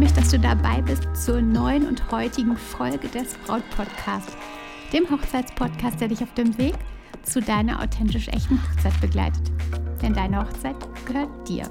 [0.00, 4.34] mich, dass du dabei bist zur neuen und heutigen Folge des Braut Podcasts,
[4.94, 6.74] dem Hochzeitspodcast, der dich auf dem Weg
[7.22, 9.52] zu deiner authentisch echten Hochzeit begleitet.
[10.00, 11.68] Denn deine Hochzeit gehört dir.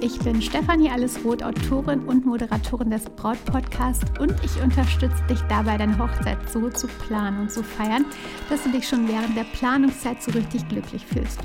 [0.00, 5.76] Ich bin Stefanie Allesroth, Autorin und Moderatorin des Braut Podcasts und ich unterstütze dich dabei,
[5.76, 8.06] deine Hochzeit so zu planen und zu feiern,
[8.48, 11.40] dass du dich schon während der Planungszeit so richtig glücklich fühlst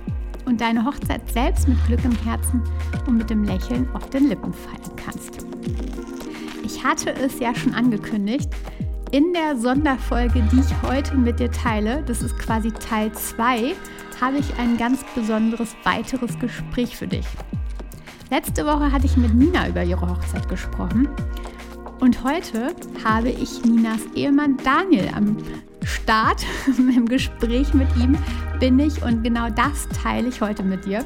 [0.45, 2.63] und deine Hochzeit selbst mit Glück im Herzen
[3.07, 5.45] und mit dem Lächeln auf den Lippen feiern kannst.
[6.63, 8.49] Ich hatte es ja schon angekündigt,
[9.11, 13.73] in der Sonderfolge, die ich heute mit dir teile, das ist quasi Teil 2,
[14.19, 17.25] habe ich ein ganz besonderes weiteres Gespräch für dich.
[18.31, 21.07] Letzte Woche hatte ich mit Nina über ihre Hochzeit gesprochen
[21.99, 25.37] und heute habe ich Ninas Ehemann Daniel am
[25.83, 26.45] Start.
[26.77, 28.17] Im Gespräch mit ihm
[28.59, 31.05] bin ich und genau das teile ich heute mit dir.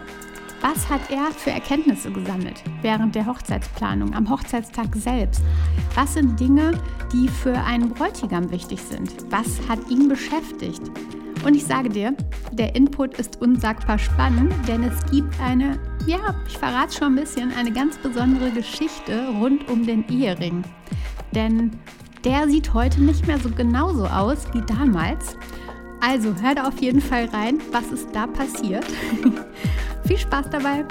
[0.61, 5.41] Was hat er für Erkenntnisse gesammelt während der Hochzeitsplanung, am Hochzeitstag selbst?
[5.95, 6.73] Was sind Dinge,
[7.13, 9.13] die für einen Bräutigam wichtig sind?
[9.29, 10.81] Was hat ihn beschäftigt?
[11.45, 12.13] Und ich sage dir,
[12.51, 17.53] der Input ist unsagbar spannend, denn es gibt eine, ja, ich verrate schon ein bisschen,
[17.53, 20.63] eine ganz besondere Geschichte rund um den Ehering.
[21.33, 21.71] Denn
[22.25, 25.37] der sieht heute nicht mehr so genauso aus wie damals.
[26.01, 28.85] Also hör auf jeden Fall rein, was ist da passiert.
[30.05, 30.85] Viel Spaß dabei!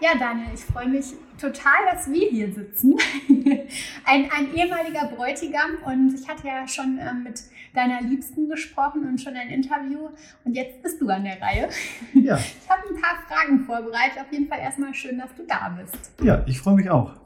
[0.00, 2.96] Ja, Daniel, ich freue mich total, dass wir hier sitzen.
[4.04, 7.42] ein, ein, ehemaliger Bräutigam und ich hatte ja schon äh, mit
[7.74, 10.08] deiner Liebsten gesprochen und schon ein Interview
[10.44, 11.68] und jetzt bist du an der Reihe.
[12.14, 12.36] Ja.
[12.36, 14.20] Ich habe ein paar Fragen vorbereitet.
[14.20, 16.12] Auf jeden Fall erstmal schön, dass du da bist.
[16.22, 17.23] Ja, ich freue mich auch.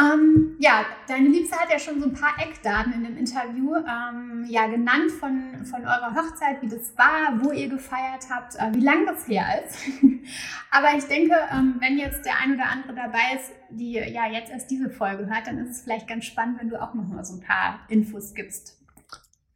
[0.00, 4.46] Ähm, ja, deine Liebste hat ja schon so ein paar Eckdaten in dem Interview ähm,
[4.48, 8.80] ja, genannt von, von eurer Hochzeit, wie das war, wo ihr gefeiert habt, äh, wie
[8.80, 9.78] lange das her ist.
[10.70, 14.50] Aber ich denke, ähm, wenn jetzt der ein oder andere dabei ist, die ja jetzt
[14.50, 17.24] erst diese Folge hört, dann ist es vielleicht ganz spannend, wenn du auch noch mal
[17.24, 18.78] so ein paar Infos gibst.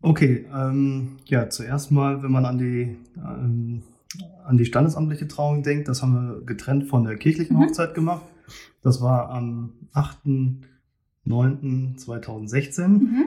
[0.02, 3.82] Okay, ähm, ja, zuerst mal, wenn man an die, ähm,
[4.44, 7.62] an die standesamtliche Trauung denkt, das haben wir getrennt von der kirchlichen mhm.
[7.62, 8.24] Hochzeit gemacht.
[8.82, 9.72] Das war am
[11.26, 12.86] 8.9.2016.
[12.86, 13.24] Mhm.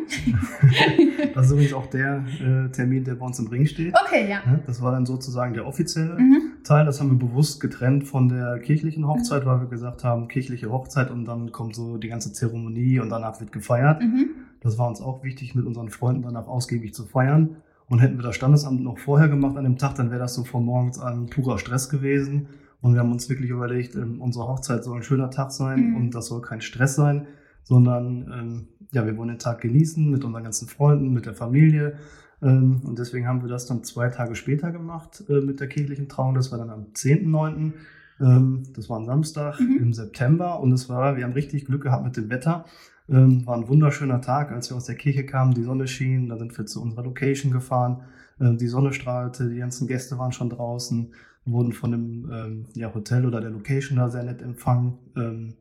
[1.34, 3.96] das ist übrigens auch der äh, Termin, der bei uns im Ring steht.
[4.06, 4.42] Okay, ja.
[4.66, 6.64] Das war dann sozusagen der offizielle mhm.
[6.64, 6.86] Teil.
[6.86, 9.50] Das haben wir bewusst getrennt von der kirchlichen Hochzeit, mhm.
[9.50, 13.40] weil wir gesagt haben, kirchliche Hochzeit und dann kommt so die ganze Zeremonie und danach
[13.40, 14.02] wird gefeiert.
[14.02, 14.30] Mhm.
[14.62, 17.58] Das war uns auch wichtig, mit unseren Freunden danach ausgiebig zu feiern.
[17.90, 20.44] Und hätten wir das Standesamt noch vorher gemacht an dem Tag, dann wäre das so
[20.44, 22.48] von morgens an purer Stress gewesen.
[22.82, 25.96] Und wir haben uns wirklich überlegt, ähm, unsere Hochzeit soll ein schöner Tag sein mhm.
[25.96, 27.28] und das soll kein Stress sein,
[27.64, 31.98] sondern ähm, ja, wir wollen den Tag genießen mit unseren ganzen Freunden, mit der Familie.
[32.42, 36.08] Ähm, und deswegen haben wir das dann zwei Tage später gemacht äh, mit der kirchlichen
[36.08, 36.36] Trauung.
[36.36, 37.74] Das war dann am 10.9.
[38.20, 39.80] Ähm, das war ein Samstag mhm.
[39.80, 42.66] im September und es war, wir haben richtig Glück gehabt mit dem Wetter.
[43.10, 46.38] Ähm, war ein wunderschöner Tag, als wir aus der Kirche kamen, die Sonne schien, da
[46.38, 48.02] sind wir zu unserer Location gefahren,
[48.40, 51.14] äh, die Sonne strahlte, die ganzen Gäste waren schon draußen
[51.52, 54.98] wurden von dem ähm, ja, Hotel oder der Location da sehr nett empfangen.
[55.16, 55.56] Ähm,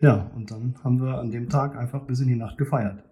[0.00, 3.02] ja, und dann haben wir an dem Tag einfach bis in die Nacht gefeiert.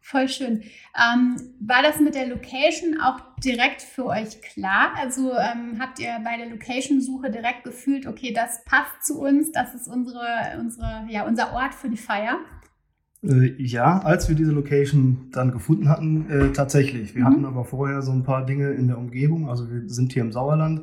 [0.00, 0.62] Voll schön.
[0.96, 4.92] Ähm, war das mit der Location auch direkt für euch klar?
[4.96, 9.74] Also ähm, habt ihr bei der Location-Suche direkt gefühlt, okay, das passt zu uns, das
[9.74, 10.24] ist unsere,
[10.58, 12.38] unsere, ja, unser Ort für die Feier?
[13.22, 17.14] Äh, ja, als wir diese Location dann gefunden hatten, äh, tatsächlich.
[17.14, 17.26] Wir mhm.
[17.26, 19.50] hatten aber vorher so ein paar Dinge in der Umgebung.
[19.50, 20.82] Also wir sind hier im Sauerland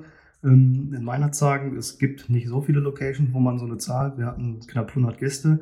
[0.54, 4.28] in Meinerz sagen, es gibt nicht so viele Locations, wo man so eine Zahl, wir
[4.28, 5.62] hatten knapp 100 Gäste,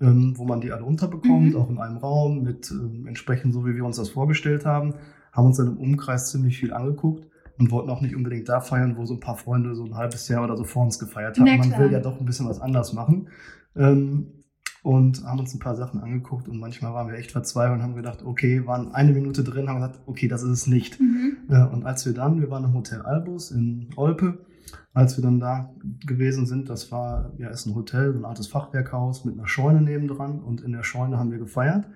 [0.00, 1.56] ähm, wo man die alle unterbekommt, mhm.
[1.56, 4.94] auch in einem Raum mit ähm, entsprechend so, wie wir uns das vorgestellt haben,
[5.32, 7.26] haben uns dann im Umkreis ziemlich viel angeguckt
[7.58, 10.28] und wollten auch nicht unbedingt da feiern, wo so ein paar Freunde so ein halbes
[10.28, 11.58] Jahr oder so vor uns gefeiert haben.
[11.58, 13.28] Man will ja doch ein bisschen was anders machen.
[13.76, 14.43] Ähm,
[14.84, 17.96] und haben uns ein paar Sachen angeguckt und manchmal waren wir echt verzweifelt und haben
[17.96, 21.00] gedacht, okay, waren eine Minute drin, haben gesagt, okay, das ist es nicht.
[21.00, 21.38] Mhm.
[21.72, 24.44] Und als wir dann, wir waren im Hotel Albus in Olpe,
[24.92, 25.72] als wir dann da
[26.04, 30.40] gewesen sind, das war, ja, ist ein Hotel, ein altes Fachwerkhaus mit einer Scheune nebendran
[30.40, 31.86] und in der Scheune haben wir gefeiert.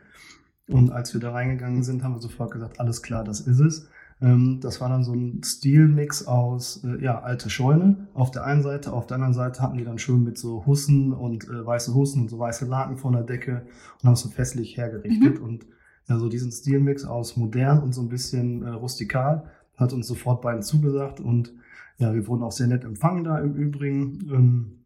[0.67, 3.91] Und als wir da reingegangen sind, haben wir sofort gesagt, alles klar, das ist es.
[4.21, 8.63] Ähm, das war dann so ein Stilmix aus äh, ja, alte Scheune auf der einen
[8.63, 11.95] Seite, auf der anderen Seite hatten die dann schön mit so Hussen und äh, weiße
[11.95, 13.67] Hussen und so weiße Laken vor der Decke
[14.01, 15.39] und haben es so festlich hergerichtet.
[15.39, 15.45] Mhm.
[15.45, 15.67] Und
[16.09, 20.43] ja, so diesen Stilmix aus modern und so ein bisschen äh, rustikal, hat uns sofort
[20.43, 21.53] beiden zugesagt und
[21.99, 24.29] ja, wir wurden auch sehr nett empfangen da im Übrigen.
[24.33, 24.79] Ähm,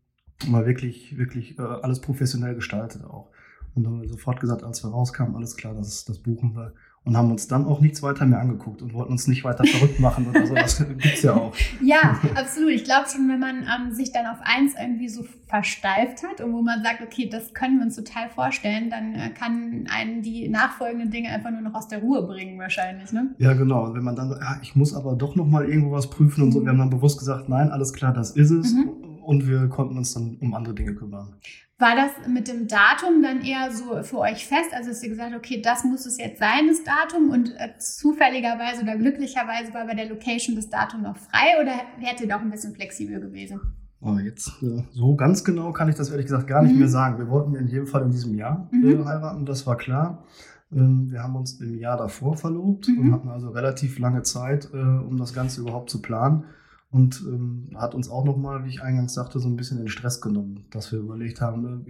[0.49, 3.31] mal wirklich, wirklich äh, alles professionell gestaltet auch.
[3.75, 6.75] Und dann haben wir sofort gesagt, als wir rauskamen, alles klar, das, das buchen wir
[7.05, 9.99] und haben uns dann auch nichts weiter mehr angeguckt und wollten uns nicht weiter verrückt
[9.99, 10.55] machen oder so.
[10.55, 11.53] Das gibt's ja auch.
[11.81, 12.71] Ja, absolut.
[12.71, 16.53] Ich glaube schon, wenn man ähm, sich dann auf eins irgendwie so versteift hat und
[16.53, 20.49] wo man sagt, okay, das können wir uns total vorstellen, dann äh, kann einen die
[20.49, 23.13] nachfolgenden Dinge einfach nur noch aus der Ruhe bringen wahrscheinlich.
[23.13, 23.35] Ne?
[23.39, 23.87] Ja, genau.
[23.87, 26.45] Und wenn man dann sagt, ja, ich muss aber doch noch mal irgendwo was prüfen
[26.45, 26.65] und so, mhm.
[26.65, 28.75] wir haben dann bewusst gesagt, nein, alles klar, das ist es.
[28.75, 29.12] Mhm.
[29.23, 31.37] Und wir konnten uns dann um andere Dinge kümmern.
[31.79, 34.71] War das mit dem Datum dann eher so für euch fest?
[34.73, 38.83] Also hast du gesagt, okay, das muss es jetzt sein, das Datum und äh, zufälligerweise
[38.83, 42.51] oder glücklicherweise war bei der Location das Datum noch frei oder hättet ihr doch ein
[42.53, 43.61] bisschen flexibel gewesen?
[44.01, 46.79] Oh, jetzt äh, so ganz genau kann ich das ehrlich gesagt gar nicht mhm.
[46.79, 47.19] mehr sagen.
[47.19, 49.05] Wir wollten in jedem Fall in diesem Jahr äh, mhm.
[49.05, 50.25] heiraten, das war klar.
[50.73, 52.99] Ähm, wir haben uns im Jahr davor verlobt mhm.
[52.99, 56.45] und hatten also relativ lange Zeit, äh, um das Ganze überhaupt zu planen
[56.93, 60.21] und ähm, hat uns auch nochmal, wie ich eingangs sagte, so ein bisschen den Stress
[60.21, 61.81] genommen, dass wir überlegt haben, ne,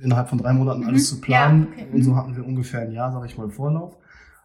[0.00, 0.86] innerhalb von drei Monaten mhm.
[0.86, 1.66] alles zu planen.
[1.76, 1.92] Ja, okay.
[1.92, 2.16] Und so mhm.
[2.16, 3.98] hatten wir ungefähr ein Jahr, sage ich mal, Vorlauf.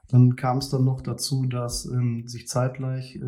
[0.09, 3.19] Dann kam es dann noch dazu, dass ähm, sich zeitgleich äh,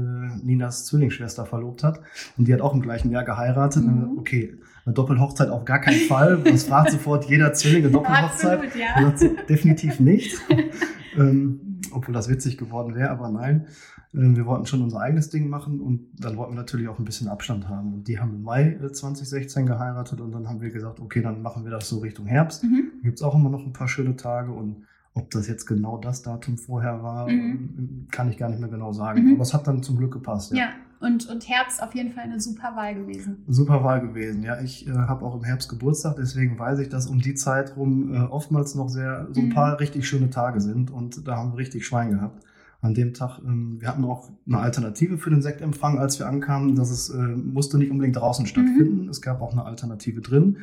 [0.42, 2.00] Ninas Zwillingsschwester verlobt hat
[2.38, 3.86] und die hat auch im gleichen Jahr geheiratet.
[3.86, 4.18] Mhm.
[4.18, 6.40] okay, eine Doppelhochzeit auf gar keinen Fall.
[6.44, 8.62] Das fragt sofort jeder Zwilling eine Doppelhochzeit.
[8.64, 9.44] Absolut, ja.
[9.48, 10.40] definitiv nicht.
[11.18, 13.68] ähm, obwohl das witzig geworden wäre, aber nein.
[14.14, 17.06] Ähm, wir wollten schon unser eigenes Ding machen und dann wollten wir natürlich auch ein
[17.06, 17.94] bisschen Abstand haben.
[17.94, 21.42] Und die haben im Mai 2016 äh, geheiratet und dann haben wir gesagt, okay, dann
[21.42, 22.64] machen wir das so Richtung Herbst.
[22.64, 22.92] Mhm.
[23.04, 24.84] Gibt es auch immer noch ein paar schöne Tage und
[25.14, 28.08] ob das jetzt genau das Datum vorher war, mhm.
[28.12, 29.26] kann ich gar nicht mehr genau sagen.
[29.26, 29.34] Mhm.
[29.34, 30.52] Aber es hat dann zum Glück gepasst.
[30.52, 30.70] Ja, ja.
[31.02, 33.44] Und, und Herbst auf jeden Fall eine super Wahl gewesen.
[33.48, 34.60] Super Wahl gewesen, ja.
[34.60, 38.14] Ich äh, habe auch im Herbst Geburtstag, deswegen weiß ich, dass um die Zeit rum
[38.14, 39.54] äh, oftmals noch sehr so ein mhm.
[39.54, 42.44] paar richtig schöne Tage sind und da haben wir richtig Schwein gehabt
[42.82, 43.40] an dem Tag.
[43.40, 46.76] Ähm, wir hatten auch eine Alternative für den Sektempfang, als wir ankamen.
[46.76, 49.04] Das ist, äh, musste nicht unbedingt draußen stattfinden.
[49.04, 49.10] Mhm.
[49.10, 50.58] Es gab auch eine Alternative drin.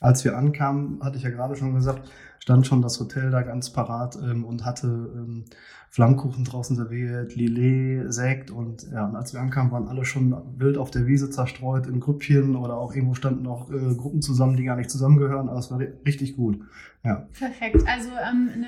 [0.00, 3.70] Als wir ankamen, hatte ich ja gerade schon gesagt, stand schon das Hotel da ganz
[3.70, 5.44] parat ähm, und hatte ähm,
[5.90, 10.76] Flammkuchen draußen serviert, Lillet, Sekt und ja, und als wir ankamen, waren alle schon wild
[10.76, 14.64] auf der Wiese zerstreut in Grüppchen oder auch irgendwo standen noch äh, Gruppen zusammen, die
[14.64, 16.60] gar nicht zusammengehören, aber es war richtig gut.
[17.04, 17.26] Ja.
[17.38, 17.84] Perfekt.
[17.86, 18.66] Also ähm, eine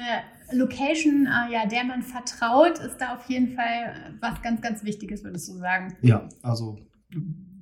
[0.52, 5.24] Location, äh, ja, der man vertraut, ist da auf jeden Fall was ganz, ganz Wichtiges,
[5.24, 5.96] würdest du sagen.
[6.02, 6.78] Ja, also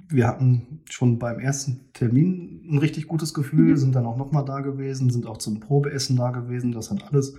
[0.08, 3.76] wir hatten schon beim ersten Termin ein richtig gutes Gefühl, mhm.
[3.76, 6.72] sind dann auch nochmal da gewesen, sind auch zum Probeessen da gewesen.
[6.72, 7.36] Das hat alles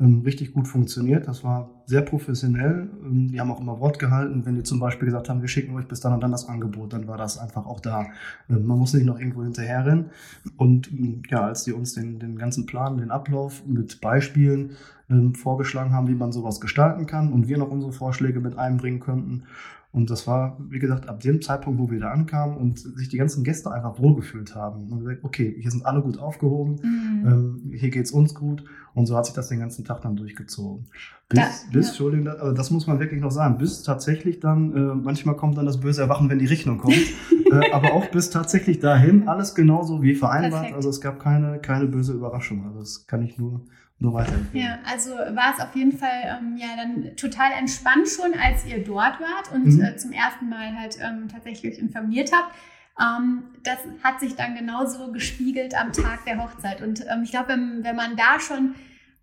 [0.00, 1.26] ähm, richtig gut funktioniert.
[1.26, 2.88] Das war sehr professionell.
[3.04, 4.46] Ähm, die haben auch immer Wort gehalten.
[4.46, 6.92] Wenn die zum Beispiel gesagt haben, wir schicken euch bis dann und dann das Angebot,
[6.92, 8.06] dann war das einfach auch da.
[8.48, 10.10] Ähm, man muss nicht noch irgendwo hinterherrennen.
[10.56, 14.72] Und ähm, ja, als die uns den, den ganzen Plan, den Ablauf mit Beispielen
[15.10, 19.00] ähm, vorgeschlagen haben, wie man sowas gestalten kann und wir noch unsere Vorschläge mit einbringen
[19.00, 19.44] könnten,
[19.90, 23.16] und das war, wie gesagt, ab dem Zeitpunkt, wo wir da ankamen und sich die
[23.16, 24.92] ganzen Gäste einfach wohlgefühlt haben.
[24.92, 27.26] Und gesagt, okay, hier sind alle gut aufgehoben, mhm.
[27.26, 28.64] ähm, hier geht's uns gut.
[28.94, 30.86] Und so hat sich das den ganzen Tag dann durchgezogen.
[31.28, 31.90] Bis, da, bis ja.
[31.90, 35.66] Entschuldigung, also das muss man wirklich noch sagen, bis tatsächlich dann, äh, manchmal kommt dann
[35.66, 36.94] das böse Erwachen, wenn die Rechnung kommt.
[37.50, 40.52] äh, aber auch bis tatsächlich dahin, alles genauso wie vereinbart.
[40.52, 40.76] Perfekt.
[40.76, 42.66] Also es gab keine, keine böse Überraschung.
[42.66, 43.62] Also das kann ich nur
[44.00, 44.66] nur weiterempfehlen.
[44.66, 48.84] Ja, also war es auf jeden Fall ähm, ja dann total entspannt schon, als ihr
[48.84, 49.80] dort wart und mhm.
[49.80, 52.54] äh, zum ersten Mal halt ähm, tatsächlich informiert habt.
[53.00, 56.80] Ähm, das hat sich dann genauso gespiegelt am Tag der Hochzeit.
[56.80, 58.74] Und ähm, ich glaube, wenn, wenn man da schon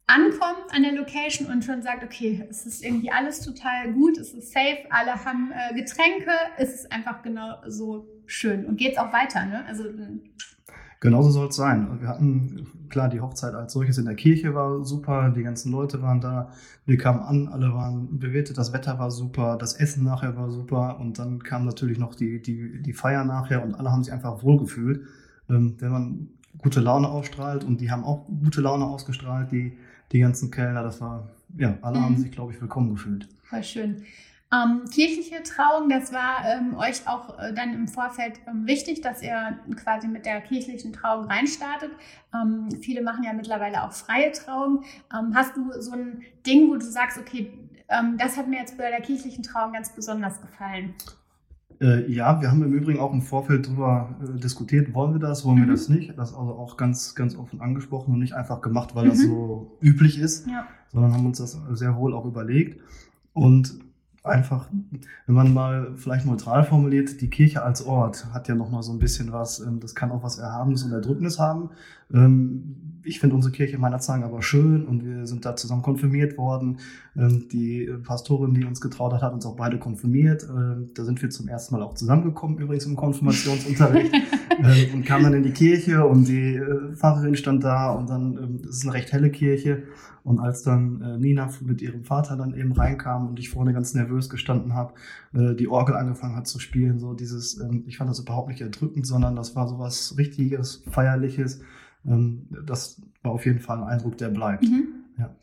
[0.07, 4.33] ankommt an der Location und schon sagt, okay, es ist irgendwie alles total gut, es
[4.33, 8.97] ist safe, alle haben äh, Getränke, es ist einfach genau so schön und geht es
[8.97, 9.45] auch weiter.
[9.45, 9.65] Ne?
[9.65, 9.85] Also
[11.05, 11.87] Genauso soll es sein.
[11.99, 16.01] Wir hatten, klar, die Hochzeit als solches in der Kirche war super, die ganzen Leute
[16.01, 16.51] waren da,
[16.85, 20.99] wir kamen an, alle waren bewirtet, das Wetter war super, das Essen nachher war super
[20.99, 24.43] und dann kam natürlich noch die, die, die Feier nachher und alle haben sich einfach
[24.43, 25.01] wohlgefühlt.
[25.49, 29.77] Ähm, wenn man gute Laune ausstrahlt und die haben auch gute Laune ausgestrahlt, die,
[30.11, 32.03] die ganzen Kellner, das war, ja, alle mhm.
[32.03, 33.29] haben sich, glaube ich, willkommen gefühlt.
[33.43, 34.03] Voll schön.
[34.55, 39.21] Ähm, kirchliche Trauung, das war ähm, euch auch äh, dann im Vorfeld ähm, wichtig, dass
[39.21, 41.91] ihr quasi mit der kirchlichen Trauung reinstartet.
[42.33, 44.83] Ähm, viele machen ja mittlerweile auch freie Trauung.
[45.13, 47.51] Ähm, hast du so ein Ding, wo du sagst, okay,
[47.89, 50.93] ähm, das hat mir jetzt bei der kirchlichen Trauung ganz besonders gefallen?
[51.81, 55.43] Äh, ja, wir haben im Übrigen auch im Vorfeld darüber äh, diskutiert, wollen wir das,
[55.43, 55.65] wollen mhm.
[55.65, 56.17] wir das nicht.
[56.17, 59.09] Das ist also auch ganz, ganz offen angesprochen und nicht einfach gemacht, weil mhm.
[59.09, 60.65] das so üblich ist, ja.
[60.93, 62.79] sondern haben uns das sehr wohl auch überlegt.
[63.33, 63.84] Und
[64.25, 64.69] einfach,
[65.25, 68.99] wenn man mal vielleicht neutral formuliert, die Kirche als Ort hat ja nochmal so ein
[68.99, 71.69] bisschen was, ähm, das kann auch was Erhabenes und Erdrückendes haben.
[73.05, 76.79] Ich finde unsere Kirche meiner Zahn aber schön und wir sind da zusammen konfirmiert worden.
[77.15, 80.47] Ähm, die Pastorin, die uns getraut hat, hat uns auch beide konfirmiert.
[80.49, 84.13] Ähm, da sind wir zum ersten Mal auch zusammengekommen, übrigens im Konfirmationsunterricht
[84.59, 88.61] ähm, und kamen dann in die Kirche und die äh, Pfarrerin stand da und dann,
[88.67, 89.83] es ist eine recht helle Kirche
[90.23, 93.93] und als dann äh, Nina mit ihrem Vater dann eben reinkam und ich vorne ganz
[93.93, 94.93] nervös gestanden habe,
[95.33, 99.05] äh, die Orgel angefangen hat zu spielen, so dieses, ich fand das überhaupt nicht erdrückend,
[99.05, 101.61] sondern das war so was Richtiges, Feierliches.
[102.07, 104.63] Ähm, das war auf jeden Fall ein Eindruck, der bleibt.
[104.63, 105.05] Mhm.
[105.17, 105.35] Ja.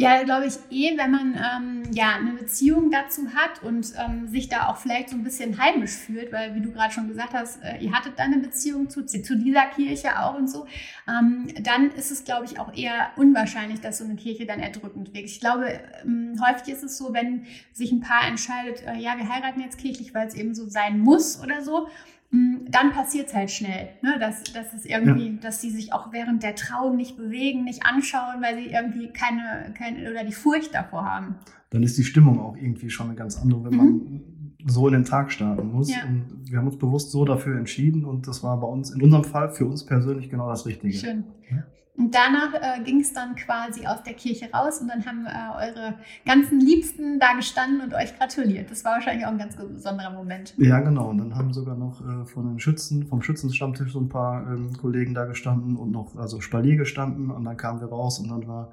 [0.00, 4.48] Ja, glaube ich eh, wenn man ähm, ja eine Beziehung dazu hat und ähm, sich
[4.48, 7.60] da auch vielleicht so ein bisschen heimisch fühlt, weil wie du gerade schon gesagt hast,
[7.64, 10.66] äh, ihr hattet da eine Beziehung zu, zu dieser Kirche auch und so,
[11.08, 15.12] ähm, dann ist es, glaube ich, auch eher unwahrscheinlich, dass so eine Kirche dann erdrückend
[15.14, 15.30] wirkt.
[15.30, 19.28] Ich glaube, ähm, häufig ist es so, wenn sich ein Paar entscheidet, äh, ja, wir
[19.28, 21.88] heiraten jetzt kirchlich, weil es eben so sein muss oder so,
[22.30, 24.16] dann passiert es halt schnell, ne?
[24.20, 25.40] dass, dass es irgendwie, ja.
[25.40, 29.72] dass sie sich auch während der Trauung nicht bewegen, nicht anschauen, weil sie irgendwie keine,
[29.76, 31.36] keine oder die Furcht davor haben.
[31.70, 33.78] Dann ist die Stimmung auch irgendwie schon eine ganz andere, wenn mhm.
[33.78, 34.22] man
[34.66, 35.90] so in den Tag starten muss.
[35.90, 36.04] Ja.
[36.06, 39.24] Und wir haben uns bewusst so dafür entschieden und das war bei uns, in unserem
[39.24, 40.96] Fall, für uns persönlich genau das Richtige.
[40.96, 41.24] Schön.
[41.50, 41.64] Ja?
[41.98, 45.66] Und danach äh, ging es dann quasi aus der Kirche raus und dann haben äh,
[45.66, 48.70] eure ganzen Liebsten da gestanden und euch gratuliert.
[48.70, 50.54] Das war wahrscheinlich auch ein ganz besonderer Moment.
[50.58, 51.08] Ja, genau.
[51.08, 54.76] Und dann haben sogar noch äh, von den Schützen, vom Schützenstammtisch so ein paar ähm,
[54.80, 58.46] Kollegen da gestanden und noch also Spalier gestanden und dann kamen wir raus und dann
[58.46, 58.70] war,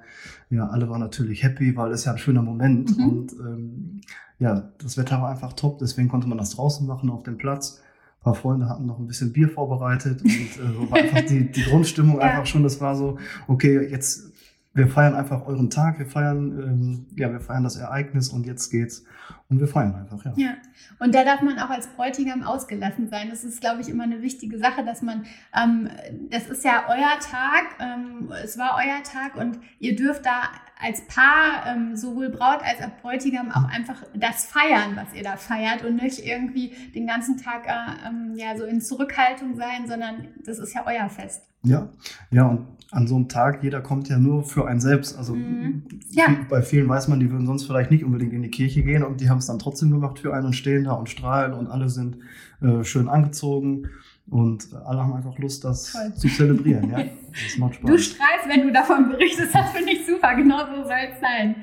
[0.50, 3.08] ja, alle waren natürlich happy, weil es ja ein schöner Moment mhm.
[3.08, 4.00] und ähm,
[4.38, 7.82] ja, das Wetter war einfach top, deswegen konnte man das draußen machen auf dem Platz
[8.26, 12.16] paar Freunde hatten noch ein bisschen Bier vorbereitet und äh, war einfach die, die Grundstimmung
[12.20, 12.22] ja.
[12.22, 14.32] einfach schon, das war so, okay, jetzt
[14.76, 18.70] wir feiern einfach euren Tag, wir feiern, ähm, ja, wir feiern das Ereignis und jetzt
[18.70, 19.04] geht's.
[19.48, 20.32] Und wir feiern einfach, ja.
[20.36, 20.54] Ja,
[20.98, 23.30] und da darf man auch als Bräutigam ausgelassen sein.
[23.30, 25.24] Das ist, glaube ich, immer eine wichtige Sache, dass man,
[25.56, 25.88] ähm,
[26.30, 30.42] das ist ja euer Tag, ähm, es war euer Tag und ihr dürft da
[30.80, 35.36] als Paar, ähm, sowohl Braut als auch Bräutigam, auch einfach das feiern, was ihr da
[35.36, 40.28] feiert und nicht irgendwie den ganzen Tag äh, ähm, ja, so in Zurückhaltung sein, sondern
[40.44, 41.42] das ist ja euer Fest.
[41.62, 41.88] Ja,
[42.30, 45.18] ja, und an so einem Tag, jeder kommt ja nur für einen selbst.
[45.18, 45.82] Also mhm.
[46.10, 46.26] ja.
[46.48, 49.20] bei vielen weiß man, die würden sonst vielleicht nicht unbedingt in die Kirche gehen und
[49.20, 51.88] die haben es dann trotzdem gemacht für einen und stehen da und strahlen und alle
[51.88, 52.18] sind
[52.60, 53.88] äh, schön angezogen.
[54.28, 56.12] Und alle haben einfach Lust, das Toll.
[56.16, 56.90] zu zelebrieren.
[56.90, 56.98] Ja?
[57.36, 57.90] Das macht Spaß.
[57.90, 59.54] Du strahlst, wenn du davon berichtest.
[59.54, 60.34] Das finde ich super.
[60.36, 61.56] Genau so soll es sein.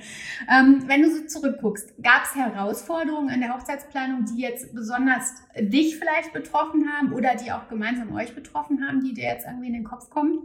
[0.49, 5.97] Ähm, wenn du so zurückguckst, gab es Herausforderungen in der Hochzeitsplanung, die jetzt besonders dich
[5.97, 9.73] vielleicht betroffen haben oder die auch gemeinsam euch betroffen haben, die dir jetzt irgendwie in
[9.73, 10.39] den Kopf kommen?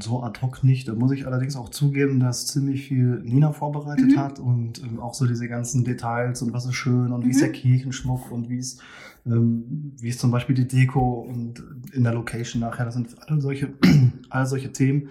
[0.00, 0.86] So ad hoc nicht.
[0.86, 4.18] Da muss ich allerdings auch zugeben, dass ziemlich viel Nina vorbereitet mhm.
[4.18, 7.26] hat und ähm, auch so diese ganzen Details und was ist schön und mhm.
[7.26, 7.54] wie ist der mhm.
[7.54, 8.80] Kirchenschmuck und wie ist,
[9.26, 12.84] ähm, wie ist zum Beispiel die Deko und in der Location nachher.
[12.84, 13.74] Das sind alle solche,
[14.30, 15.08] alle solche Themen.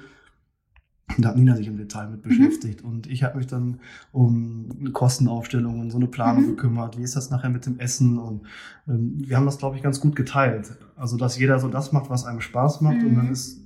[1.20, 2.30] Da hat Nina sich im Detail mit mhm.
[2.30, 2.90] beschäftigt mhm.
[2.90, 3.80] und ich habe mich dann
[4.12, 6.48] um eine Kostenaufstellung und so eine Planung mhm.
[6.50, 6.98] gekümmert.
[6.98, 8.18] Wie ist das nachher mit dem Essen?
[8.18, 8.42] Und
[8.88, 10.78] ähm, wir haben das, glaube ich, ganz gut geteilt.
[10.96, 13.66] Also, dass jeder so das macht, was einem Spaß macht und dann ist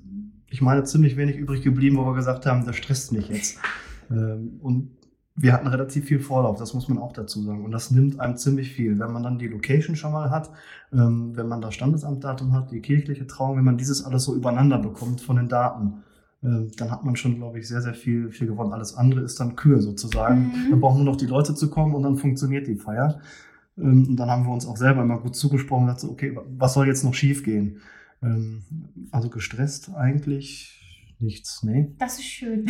[0.50, 3.60] ich meine, ziemlich wenig übrig geblieben, wo wir gesagt haben, das stresst mich jetzt.
[4.10, 4.92] Ähm, und
[5.36, 7.64] wir hatten relativ viel Vorlauf, das muss man auch dazu sagen.
[7.64, 9.00] Und das nimmt einem ziemlich viel.
[9.00, 10.50] Wenn man dann die Location schon mal hat,
[10.92, 14.80] ähm, wenn man das Standesamtdatum hat, die kirchliche Trauung, wenn man dieses alles so übereinander
[14.80, 16.04] bekommt von den Daten,
[16.42, 18.72] dann hat man schon, glaube ich, sehr, sehr viel, viel gewonnen.
[18.72, 20.48] Alles andere ist dann Kür sozusagen.
[20.48, 20.72] Mhm.
[20.72, 23.20] Dann brauchen nur noch die Leute zu kommen und dann funktioniert die Feier.
[23.76, 26.74] Und dann haben wir uns auch selber immer gut zugesprochen und gesagt, so, okay, was
[26.74, 27.78] soll jetzt noch schief gehen?
[28.22, 28.64] Ähm,
[29.12, 30.79] also gestresst eigentlich
[31.22, 31.94] nichts, nee.
[31.98, 32.66] Das ist schön.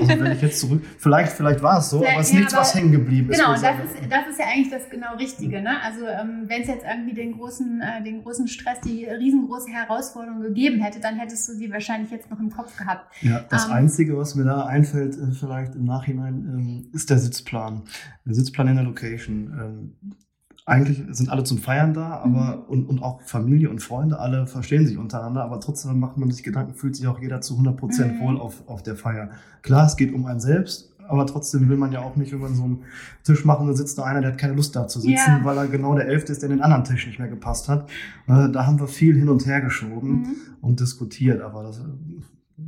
[0.00, 2.38] Also wenn ich jetzt zurück, vielleicht, vielleicht war es so, ja, aber es ist ja,
[2.40, 3.38] nichts, was hängen geblieben ist.
[3.38, 5.60] Genau, das ist, das ist ja eigentlich das genau Richtige.
[5.60, 5.82] Ne?
[5.82, 10.40] Also ähm, wenn es jetzt irgendwie den großen, äh, den großen Stress, die riesengroße Herausforderung
[10.40, 13.12] gegeben hätte, dann hättest du sie wahrscheinlich jetzt noch im Kopf gehabt.
[13.22, 17.18] Ja, das ähm, Einzige, was mir da einfällt, äh, vielleicht im Nachhinein, ähm, ist der
[17.18, 17.82] Sitzplan.
[18.24, 19.94] Der Sitzplan in der Location.
[20.68, 22.62] Eigentlich sind alle zum Feiern da, aber mhm.
[22.68, 26.42] und, und auch Familie und Freunde, alle verstehen sich untereinander, aber trotzdem macht man sich
[26.42, 28.26] Gedanken, fühlt sich auch jeder zu 100 Prozent mhm.
[28.26, 29.30] wohl auf, auf der Feier.
[29.62, 32.54] Klar, es geht um einen selbst, aber trotzdem will man ja auch nicht, wenn man
[32.54, 32.82] so einen
[33.24, 35.40] Tisch machen, da sitzt da einer, der hat keine Lust da zu sitzen, yeah.
[35.42, 37.88] weil er genau der Elfte ist, der in den anderen Tisch nicht mehr gepasst hat.
[38.26, 40.36] Äh, da haben wir viel hin und her geschoben mhm.
[40.60, 41.80] und diskutiert, aber das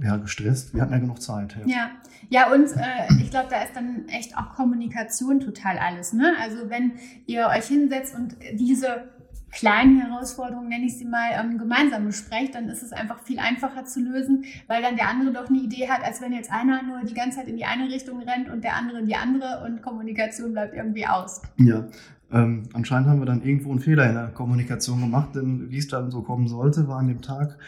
[0.03, 0.75] ja, gestresst.
[0.75, 1.57] Wir hatten ja genug Zeit.
[1.67, 1.91] Ja, ja,
[2.29, 6.13] ja und äh, ich glaube, da ist dann echt auch Kommunikation total alles.
[6.13, 6.33] Ne?
[6.41, 6.93] Also wenn
[7.27, 9.09] ihr euch hinsetzt und diese
[9.51, 13.85] kleinen Herausforderungen, nenne ich sie mal, ähm, gemeinsam besprecht, dann ist es einfach viel einfacher
[13.85, 17.01] zu lösen, weil dann der andere doch eine Idee hat, als wenn jetzt einer nur
[17.05, 19.83] die ganze Zeit in die eine Richtung rennt und der andere in die andere und
[19.83, 21.43] Kommunikation bleibt irgendwie aus.
[21.57, 21.85] Ja,
[22.33, 25.89] ähm, anscheinend haben wir dann irgendwo einen Fehler in der Kommunikation gemacht, denn wie es
[25.89, 27.59] dann so kommen sollte, war an dem Tag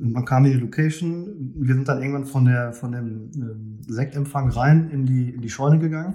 [0.00, 1.52] Man kam in die Location.
[1.56, 5.50] Wir sind dann irgendwann von, der, von dem ähm, Sektempfang rein in die, in die
[5.50, 6.14] Scheune gegangen.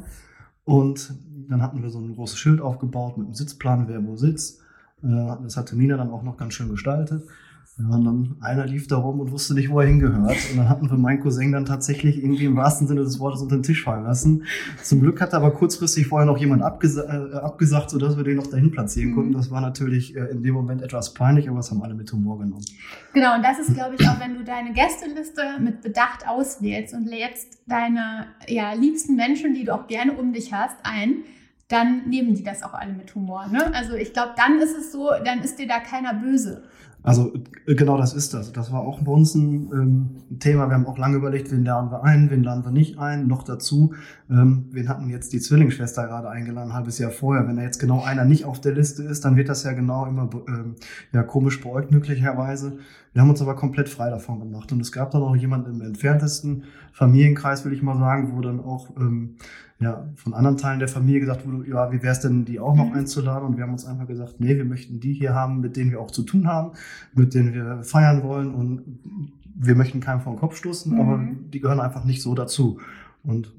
[0.66, 1.14] Und
[1.50, 4.62] dann hatten wir so ein großes Schild aufgebaut mit einem Sitzplan, wer wo sitzt.
[5.04, 5.08] Äh,
[5.44, 7.24] das hatte Nina dann auch noch ganz schön gestaltet.
[7.80, 10.38] Ja, und dann einer lief da rum und wusste nicht, wo er hingehört.
[10.52, 13.56] Und dann hatten wir meinen Cousin dann tatsächlich irgendwie im wahrsten Sinne des Wortes unter
[13.56, 14.44] den Tisch fallen lassen.
[14.84, 18.46] Zum Glück hatte aber kurzfristig vorher noch jemand abgesa äh, abgesagt, sodass wir den noch
[18.46, 19.16] dahin platzieren mhm.
[19.16, 19.32] konnten.
[19.34, 22.38] Das war natürlich äh, in dem Moment etwas peinlich, aber das haben alle mit Humor
[22.38, 22.66] genommen.
[23.14, 27.08] Genau, und das ist, glaube ich, auch, wenn du deine Gästeliste mit Bedacht auswählst und
[27.08, 31.24] lädst deine ja, liebsten Menschen, die du auch gerne um dich hast, ein,
[31.70, 33.48] dann nehmen die das auch alle mit Humor.
[33.48, 33.74] Ne?
[33.74, 36.64] Also ich glaube, dann ist es so, dann ist dir da keiner böse.
[37.04, 37.34] Also
[37.68, 38.52] äh, genau das ist das.
[38.54, 40.68] Das war auch bei uns ein ähm, Thema.
[40.68, 43.28] Wir haben auch lange überlegt, wen laden wir ein, wen laden wir nicht ein.
[43.28, 43.94] Noch dazu,
[44.30, 47.48] ähm, wen hatten jetzt die Zwillingsschwester gerade eingeladen, ein halbes Jahr vorher.
[47.48, 50.06] Wenn da jetzt genau einer nicht auf der Liste ist, dann wird das ja genau
[50.06, 50.76] immer ähm,
[51.12, 52.78] ja, komisch beäugt möglicherweise.
[53.12, 54.72] Wir haben uns aber komplett frei davon gemacht.
[54.72, 58.60] Und es gab dann auch jemanden im entferntesten Familienkreis, will ich mal sagen, wo dann
[58.60, 59.36] auch ähm,
[59.84, 62.76] ja, von anderen Teilen der Familie gesagt wurde, ja, wie wäre es denn, die auch
[62.76, 62.94] noch mhm.
[62.94, 63.48] einzuladen?
[63.48, 66.00] Und wir haben uns einfach gesagt, nee, wir möchten die hier haben, mit denen wir
[66.00, 66.72] auch zu tun haben,
[67.14, 68.82] mit denen wir feiern wollen und
[69.56, 71.02] wir möchten keinem vor den Kopf stoßen, mhm.
[71.02, 71.24] aber
[71.54, 72.80] die gehören einfach nicht so dazu.
[73.24, 73.54] Und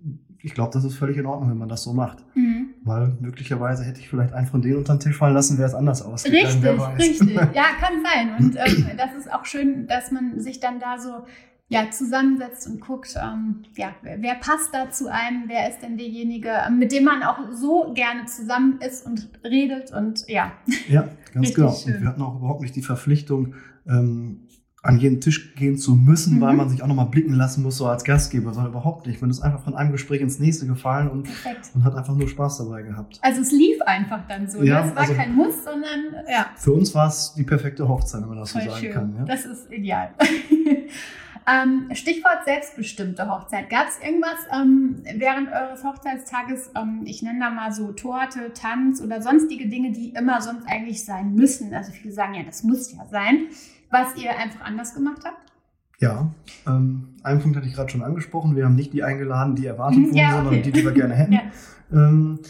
[0.44, 2.18] ich glaube, das ist völlig in Ordnung, wenn man das so macht.
[2.34, 2.66] Mhm.
[2.82, 5.74] Weil möglicherweise hätte ich vielleicht einen von denen unter den Tisch fallen lassen, wäre es
[5.74, 6.62] anders ausgegangen.
[6.98, 7.34] Richtig, richtig.
[7.54, 8.36] Ja, kann sein.
[8.38, 11.24] Und ähm, das ist auch schön, dass man sich dann da so
[11.68, 15.96] ja, zusammensetzt und guckt, ähm, ja, wer, wer, passt da zu einem, wer ist denn
[15.96, 20.52] derjenige, ähm, mit dem man auch so gerne zusammen ist und redet und ja.
[20.88, 21.72] Ja, ganz genau.
[21.72, 21.94] Schön.
[21.94, 23.54] Und wir hatten auch überhaupt nicht die Verpflichtung,
[23.88, 24.44] ähm,
[24.84, 26.40] an jeden Tisch gehen zu müssen, mhm.
[26.42, 29.22] weil man sich auch nochmal blicken lassen muss, so als Gastgeber, sondern überhaupt nicht.
[29.22, 31.26] Man ist einfach von einem Gespräch ins nächste gefallen und,
[31.74, 33.18] und hat einfach nur Spaß dabei gehabt.
[33.22, 34.60] Also es lief einfach dann so.
[34.60, 34.66] Ne?
[34.66, 36.50] Ja, es war also kein Muss, sondern ja.
[36.56, 38.92] Für uns war es die perfekte Hochzeit, wenn man das Voll so sagen schön.
[38.92, 39.16] kann.
[39.16, 39.24] Ja?
[39.24, 40.10] Das ist ideal.
[41.46, 43.68] Ähm, Stichwort selbstbestimmte Hochzeit.
[43.68, 49.02] Gab es irgendwas ähm, während eures Hochzeitstages, ähm, ich nenne da mal so Torte, Tanz
[49.02, 51.74] oder sonstige Dinge, die immer sonst eigentlich sein müssen?
[51.74, 53.48] Also viele sagen ja, das muss ja sein,
[53.90, 55.52] was ihr einfach anders gemacht habt?
[56.00, 56.30] Ja,
[56.66, 58.56] ähm, einen Punkt hatte ich gerade schon angesprochen.
[58.56, 60.44] Wir haben nicht die eingeladen, die erwartet wurden, ja, okay.
[60.44, 61.32] sondern die, die wir gerne hätten.
[61.32, 61.42] ja.
[61.92, 62.40] Ähm,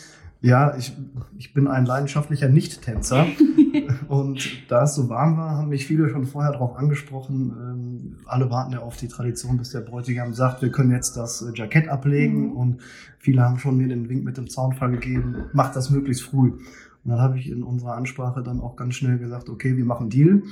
[0.44, 0.94] ja, ich,
[1.38, 3.26] ich bin ein leidenschaftlicher Nicht-Tänzer.
[4.08, 7.54] und da es so warm war, haben mich viele schon vorher darauf angesprochen.
[7.58, 11.40] Ähm, alle warten ja auf die Tradition, bis der Bräutigam sagt, wir können jetzt das
[11.40, 12.48] äh, Jackett ablegen.
[12.48, 12.52] Mhm.
[12.52, 12.82] Und
[13.18, 16.50] viele haben schon mir den Wink mit dem Zaunfall gegeben, macht das möglichst früh.
[16.50, 20.10] Und dann habe ich in unserer Ansprache dann auch ganz schnell gesagt, okay, wir machen
[20.10, 20.42] Deal,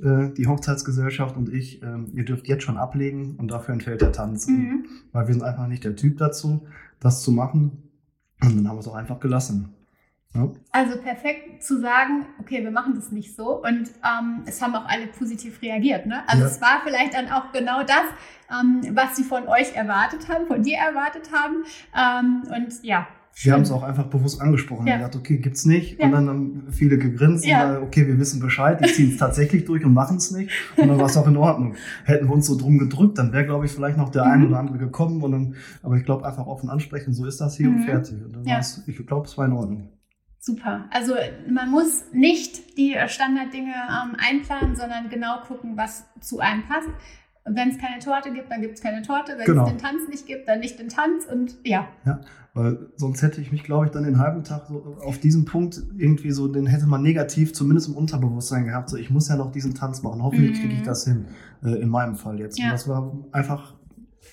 [0.00, 4.12] äh, die Hochzeitsgesellschaft und ich, äh, ihr dürft jetzt schon ablegen und dafür entfällt der
[4.12, 4.48] Tanz.
[4.48, 4.86] Mhm.
[5.12, 6.66] Weil wir sind einfach nicht der Typ dazu,
[7.00, 7.81] das zu machen.
[8.42, 9.74] Und dann haben wir es auch einfach gelassen.
[10.34, 10.48] Ja.
[10.70, 13.62] Also perfekt zu sagen, okay, wir machen das nicht so.
[13.62, 16.06] Und ähm, es haben auch alle positiv reagiert.
[16.06, 16.22] Ne?
[16.26, 16.48] Also ja.
[16.48, 18.04] es war vielleicht dann auch genau das,
[18.50, 21.64] ähm, was sie von euch erwartet haben, von dir erwartet haben.
[21.94, 24.86] Ähm, und ja, wir haben es auch einfach bewusst angesprochen.
[24.86, 24.94] Ja.
[24.94, 25.98] Wir gedacht, okay, gibt's nicht.
[25.98, 26.06] Ja.
[26.06, 27.64] Und dann haben viele gegrinst ja.
[27.64, 30.50] und dann, okay, wir wissen Bescheid, die ziehen es tatsächlich durch und machen es nicht.
[30.76, 31.74] Und dann war es auch in Ordnung.
[32.04, 34.30] Hätten wir uns so drum gedrückt, dann wäre, glaube ich, vielleicht noch der mhm.
[34.30, 35.22] ein oder andere gekommen.
[35.22, 37.76] Und dann, aber ich glaube, einfach offen ansprechen, so ist das hier mhm.
[37.76, 38.22] und fertig.
[38.22, 38.60] Und dann ja.
[38.86, 39.88] ich glaube, es war in Ordnung.
[40.38, 40.86] Super.
[40.90, 41.14] Also
[41.48, 46.88] man muss nicht die Standarddinge ähm, einplanen, sondern genau gucken, was zu einem passt.
[47.44, 49.38] Wenn es keine Torte gibt, dann gibt es keine Torte.
[49.38, 49.64] Wenn genau.
[49.64, 51.26] es den Tanz nicht gibt, dann nicht den Tanz.
[51.26, 51.88] Und ja.
[52.04, 52.20] Ja,
[52.54, 55.82] weil sonst hätte ich mich, glaube ich, dann den halben Tag so auf diesem Punkt
[55.96, 58.90] irgendwie so, den hätte man negativ, zumindest im Unterbewusstsein gehabt.
[58.90, 60.22] So, ich muss ja noch diesen Tanz machen.
[60.22, 60.84] Hoffentlich kriege ich mhm.
[60.84, 61.24] das hin.
[61.62, 62.58] Äh, in meinem Fall jetzt.
[62.58, 62.66] Ja.
[62.66, 63.74] Und das war einfach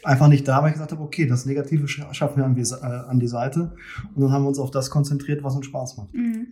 [0.04, 2.86] einfach nicht da, weil ich gesagt habe, okay, das Negative schaffen wir an die, äh,
[2.86, 3.74] an die Seite.
[4.16, 6.14] Und dann haben wir uns auf das konzentriert, was uns Spaß macht.
[6.14, 6.48] Mhm.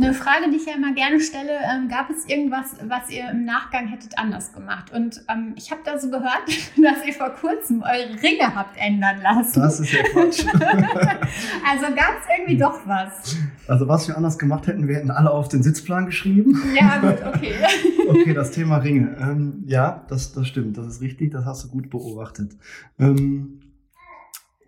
[0.00, 3.44] Eine Frage, die ich ja immer gerne stelle, ähm, gab es irgendwas, was ihr im
[3.44, 4.92] Nachgang hättet anders gemacht?
[4.92, 9.20] Und ähm, ich habe da so gehört, dass ihr vor kurzem eure Ringe habt ändern
[9.22, 9.60] lassen.
[9.60, 10.44] Das ist ja Quatsch.
[10.54, 13.36] also gab es irgendwie doch was.
[13.66, 16.62] Also was wir anders gemacht hätten, wir hätten alle auf den Sitzplan geschrieben.
[16.78, 17.54] Ja, gut, okay.
[18.08, 19.16] okay, das Thema Ringe.
[19.20, 22.52] Ähm, ja, das, das stimmt, das ist richtig, das hast du gut beobachtet.
[23.00, 23.57] Ähm,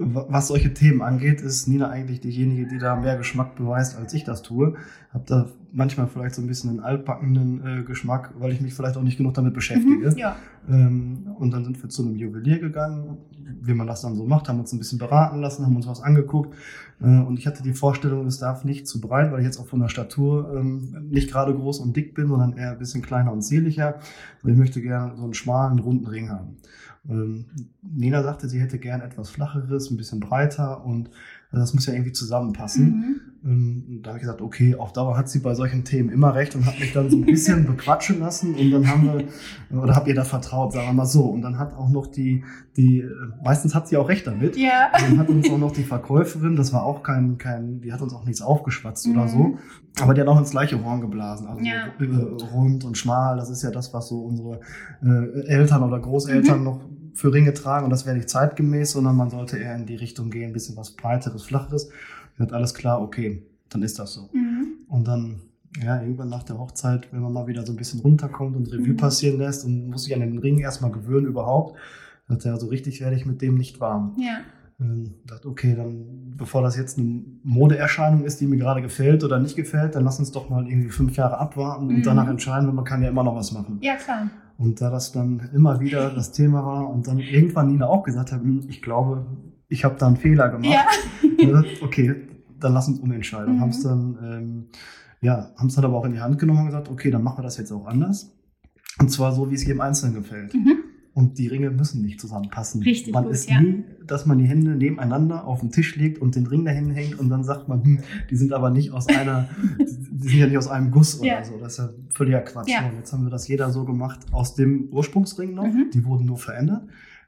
[0.00, 4.24] was solche Themen angeht, ist Nina eigentlich diejenige, die da mehr Geschmack beweist, als ich
[4.24, 4.76] das tue.
[5.12, 8.96] Hab da manchmal vielleicht so ein bisschen einen altbackenden äh, Geschmack, weil ich mich vielleicht
[8.96, 10.10] auch nicht genug damit beschäftige.
[10.10, 10.36] Mhm, ja.
[10.68, 13.18] ähm, und dann sind wir zu einem Juwelier gegangen,
[13.62, 16.02] wie man das dann so macht, haben uns ein bisschen beraten lassen, haben uns was
[16.02, 16.56] angeguckt.
[17.00, 19.66] Äh, und ich hatte die Vorstellung, es darf nicht zu breit, weil ich jetzt auch
[19.66, 23.32] von der Statur ähm, nicht gerade groß und dick bin, sondern eher ein bisschen kleiner
[23.32, 23.98] und zierlicher.
[24.42, 26.56] Und ich möchte gerne so einen schmalen, runden Ring haben.
[27.08, 27.46] Ähm,
[27.82, 31.10] Nina sagte, sie hätte gern etwas flacheres, ein bisschen breiter und
[31.52, 32.84] Also das muss ja irgendwie zusammenpassen.
[32.84, 33.20] Mhm.
[33.42, 36.54] Ähm, da habe ich gesagt, okay, auf Dauer hat sie bei solchen Themen immer recht
[36.54, 39.04] und hat mich dann so ein bisschen bequatschen lassen und dann haben
[39.70, 41.24] wir, oder habt ihr da vertraut, sagen wir mal so.
[41.24, 42.44] Und dann hat auch noch die,
[42.76, 43.10] die, äh,
[43.42, 44.56] meistens hat sie auch recht damit.
[44.56, 44.90] Ja.
[44.94, 48.00] Und dann hat uns auch noch die Verkäuferin, das war auch kein, kein, die hat
[48.02, 49.28] uns auch nichts aufgeschwatzt oder Mhm.
[49.28, 49.58] so,
[50.02, 51.46] aber die hat auch ins gleiche Horn geblasen.
[51.48, 51.86] Also Ja.
[51.98, 54.60] äh, rund und schmal, das ist ja das, was so unsere
[55.02, 56.64] äh, Eltern oder Großeltern Mhm.
[56.64, 56.80] noch
[57.14, 60.30] für Ringe tragen und das wäre nicht zeitgemäß, sondern man sollte eher in die Richtung
[60.30, 61.90] gehen, ein bisschen was breiteres, flacheres.
[62.36, 64.30] Wird alles klar, okay, dann ist das so.
[64.32, 64.66] Mhm.
[64.88, 65.40] Und dann,
[65.84, 68.88] ja, irgendwann nach der Hochzeit, wenn man mal wieder so ein bisschen runterkommt und Revue
[68.88, 68.96] Mhm.
[68.96, 71.76] passieren lässt und muss sich an den Ring erstmal gewöhnen überhaupt,
[72.28, 74.16] sagt er, so richtig werde ich mit dem nicht warm.
[74.18, 74.38] Ja.
[74.80, 79.38] Ähm, dachte, okay, dann, bevor das jetzt eine Modeerscheinung ist, die mir gerade gefällt oder
[79.38, 81.96] nicht gefällt, dann lass uns doch mal irgendwie fünf Jahre abwarten Mhm.
[81.96, 83.78] und danach entscheiden, weil man kann ja immer noch was machen.
[83.82, 84.30] Ja, klar.
[84.60, 88.30] Und da das dann immer wieder das Thema war und dann irgendwann Nina auch gesagt
[88.30, 89.24] hat, hm, ich glaube,
[89.68, 90.70] ich habe da einen Fehler gemacht.
[90.70, 90.84] Ja.
[91.38, 93.54] Ja, okay, dann lass uns umentscheiden.
[93.54, 93.60] Mhm.
[93.62, 94.66] Haben es dann, ähm,
[95.22, 97.38] ja, haben es dann aber auch in die Hand genommen und gesagt, okay, dann machen
[97.38, 98.36] wir das jetzt auch anders.
[98.98, 100.52] Und zwar so, wie es jedem Einzelnen gefällt.
[100.52, 100.76] Mhm.
[101.20, 102.82] Und die Ringe müssen nicht zusammenpassen.
[102.82, 103.60] Richtig man gut, ist ja.
[103.60, 107.18] nie, dass man die Hände nebeneinander auf den Tisch legt und den Ring dahin hängt
[107.18, 107.98] und dann sagt man, hm,
[108.30, 111.44] die sind aber nicht aus einer, die sind ja nicht aus einem Guss oder Ja.
[111.44, 111.58] so.
[111.58, 112.68] Das ist ja völliger Quatsch.
[112.70, 112.88] Ja.
[112.88, 115.64] Und jetzt haben wir das jeder so gemacht aus dem Ursprungsring noch.
[115.66, 115.90] Mhm.
[115.94, 116.82] Die wurden nur verändert.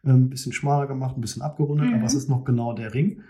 [0.04, 1.94] Ähm, Ein bisschen schmaler gemacht, ein bisschen abgerundet, Mhm.
[1.94, 3.20] aber es ist noch genau der Ring.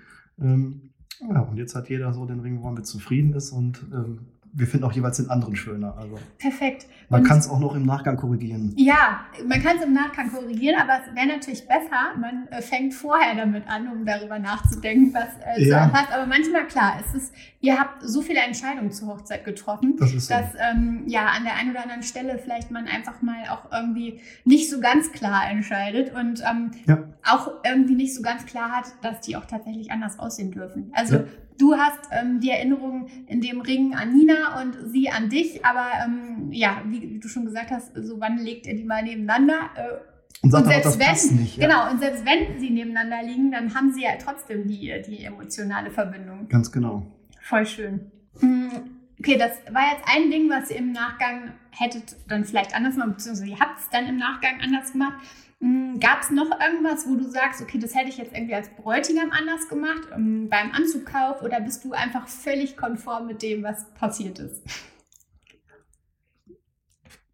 [0.40, 0.90] Ähm,
[1.29, 4.18] ja, und jetzt hat jeder so den Ring, wo er mit zufrieden ist und ähm,
[4.54, 5.96] wir finden auch jeweils den anderen schöner.
[5.96, 6.86] Also Perfekt.
[7.08, 8.74] man kann es auch noch im Nachgang korrigieren.
[8.76, 12.92] Ja, man kann es im Nachgang korrigieren, aber es wäre natürlich besser, man äh, fängt
[12.92, 15.84] vorher damit an, um darüber nachzudenken, was äh, Ja.
[15.86, 16.12] zu passt.
[16.12, 20.34] Aber manchmal klar, es ist, ihr habt so viele Entscheidungen zur Hochzeit getroffen, Das so.
[20.34, 24.20] dass ähm, ja an der einen oder anderen Stelle vielleicht man einfach mal auch irgendwie
[24.44, 26.98] nicht so ganz klar entscheidet und ähm, Ja.
[27.26, 30.90] auch irgendwie nicht so ganz klar hat, dass die auch tatsächlich anders aussehen dürfen.
[30.94, 31.24] Also Ja.
[31.62, 35.87] Du hast ähm, die Erinnerung in dem Ring an Nina und sie an dich, aber
[36.05, 39.70] ähm, ja, wie du schon gesagt hast, so wann legt ihr die mal nebeneinander?
[39.77, 41.57] Äh, Und sagt und selbst passt wenn- nicht.
[41.57, 41.66] Ja.
[41.68, 45.90] Genau, und selbst wenn sie nebeneinander liegen, dann haben sie ja trotzdem die, die emotionale
[45.90, 46.48] Verbindung.
[46.48, 47.07] Ganz genau.
[47.40, 48.11] Voll schön.
[48.40, 48.68] Mm,
[49.20, 53.11] Okay, das war jetzt ein Ding, was ihr im Nachgang hättet dann vielleicht anders gemacht,
[53.18, 55.14] beziehungsweise ihr habt es dann im Nachgang anders gemacht.
[56.01, 59.31] Gab es noch irgendwas, wo du sagst, okay, das hätte ich jetzt irgendwie als Bräutigam
[59.31, 64.40] anders gemacht, ähm, beim Anzugkauf, oder bist du einfach völlig konform mit dem, was passiert
[64.40, 64.61] ist?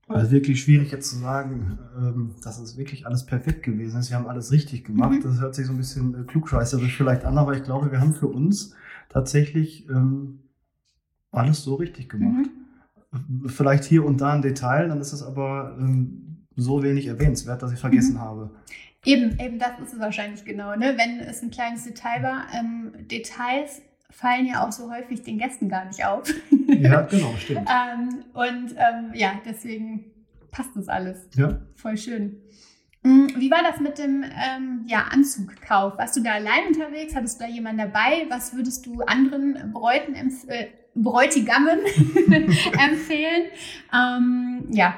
[0.09, 4.11] Also wirklich schwierig jetzt zu sagen, ähm, dass es wirklich alles perfekt gewesen ist.
[4.11, 5.12] Wir haben alles richtig gemacht.
[5.12, 5.23] Mhm.
[5.23, 8.14] Das hört sich so ein bisschen äh, klugscheißerisch vielleicht an, aber ich glaube, wir haben
[8.14, 8.75] für uns
[9.09, 10.41] tatsächlich ähm,
[11.31, 12.51] alles so richtig gemacht.
[13.12, 13.49] Mhm.
[13.49, 17.73] Vielleicht hier und da ein Detail, dann ist es aber ähm, so wenig erwähnenswert, dass
[17.73, 18.21] ich vergessen Mhm.
[18.21, 18.51] habe.
[19.05, 20.94] Eben, eben das ist es wahrscheinlich genau, ne?
[20.99, 25.68] Wenn es ein kleines Detail war, ähm, Details fallen ja auch so häufig den Gästen
[25.68, 26.23] gar nicht auf.
[26.71, 27.66] Ja, genau, stimmt.
[27.94, 30.05] ähm, und ähm, ja, deswegen
[30.51, 31.27] passt das alles.
[31.35, 31.59] Ja.
[31.77, 32.37] Voll schön.
[33.03, 35.97] Mm, Wie war das mit dem ähm, ja, Anzugkauf?
[35.97, 37.14] Warst du da allein unterwegs?
[37.16, 38.27] Hattest du da jemanden dabei?
[38.29, 41.79] Was würdest du anderen Bräuten äh, Bräutigammen
[42.79, 43.44] empfehlen?
[43.94, 44.94] Ähm, ja.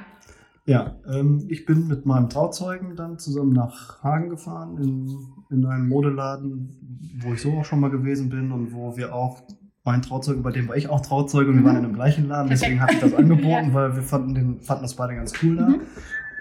[0.70, 5.09] Ja, ähm, ich bin mit meinem Trauzeugen dann zusammen nach Hagen gefahren, in,
[5.50, 9.42] in einen Modeladen, wo ich so auch schon mal gewesen bin und wo wir auch,
[9.83, 11.66] mein Trauzeuge, bei dem war ich auch Trauzeuge und wir Mhm.
[11.66, 13.74] waren in dem gleichen Laden, deswegen hatte ich das angeboten, Ja.
[13.74, 15.68] weil wir fanden, den, fanden das beide ganz cool da.
[15.70, 15.80] Mhm.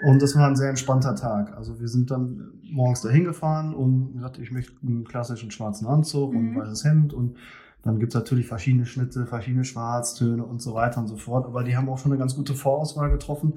[0.06, 1.56] Und das war ein sehr entspannter Tag.
[1.56, 6.30] Also wir sind dann morgens dahin gefahren und gesagt, ich möchte einen klassischen schwarzen Anzug
[6.30, 6.56] und ein Mhm.
[6.60, 7.36] weißes Hemd und
[7.82, 11.46] dann gibt es natürlich verschiedene Schnitte, verschiedene Schwarztöne und so weiter und so fort.
[11.46, 13.54] Aber die haben auch schon eine ganz gute Vorauswahl getroffen.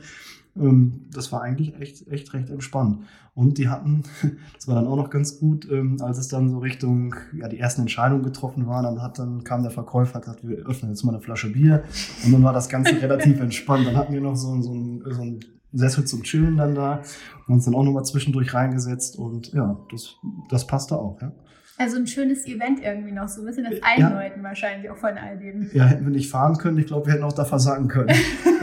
[0.55, 2.99] Ähm, Das war eigentlich echt, echt recht entspannt.
[3.35, 4.03] Und die hatten,
[4.55, 7.59] das war dann auch noch ganz gut, ähm, als es dann so Richtung, ja, die
[7.59, 11.03] ersten Entscheidungen getroffen waren, dann hat dann kam der Verkäufer, hat gesagt, wir öffnen jetzt
[11.03, 11.83] mal eine Flasche Bier.
[12.23, 13.87] Und dann war das Ganze relativ entspannt.
[13.87, 15.39] Dann hatten wir noch so, so, ein, so ein
[15.73, 17.01] Sessel zum Chillen dann da
[17.47, 19.17] und uns dann auch nochmal zwischendurch reingesetzt.
[19.17, 20.15] Und ja, das,
[20.49, 21.31] das passte auch, ja.
[21.77, 23.81] Also ein schönes Event irgendwie noch, so ein bisschen das Ja.
[23.83, 25.69] Einläuten wahrscheinlich auch von all dem.
[25.73, 28.09] Ja, hätten wir nicht fahren können, ich glaube, wir hätten auch da versagen können.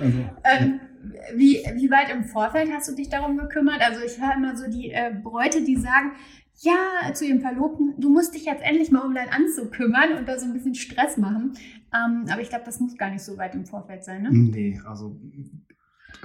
[0.00, 0.80] also, Ähm,
[1.36, 3.80] wie, wie weit im Vorfeld hast du dich darum gekümmert?
[3.80, 6.12] Also ich höre immer so die äh, Bräute, die sagen,
[6.60, 10.28] ja, zu ihrem Verlobten, du musst dich jetzt endlich mal um deinen Anzug kümmern und
[10.28, 11.54] da so ein bisschen Stress machen.
[11.94, 14.28] Ähm, aber ich glaube, das muss gar nicht so weit im Vorfeld sein, ne?
[14.30, 15.16] Nee, also